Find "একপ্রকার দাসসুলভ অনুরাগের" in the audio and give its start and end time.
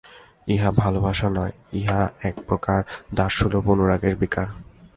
2.29-4.15